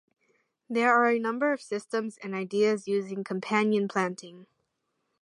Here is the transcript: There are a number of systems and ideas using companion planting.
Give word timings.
There 0.67 0.91
are 0.91 1.11
a 1.11 1.19
number 1.19 1.53
of 1.53 1.61
systems 1.61 2.17
and 2.23 2.33
ideas 2.33 2.87
using 2.87 3.23
companion 3.23 3.87
planting. 3.87 4.47